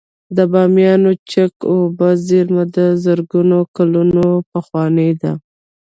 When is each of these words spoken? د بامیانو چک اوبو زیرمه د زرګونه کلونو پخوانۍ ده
د 0.35 0.37
بامیانو 0.51 1.11
چک 1.31 1.53
اوبو 1.73 2.07
زیرمه 2.27 2.63
د 2.75 2.77
زرګونه 3.03 3.57
کلونو 3.75 4.25
پخوانۍ 4.51 5.11
ده 5.21 5.31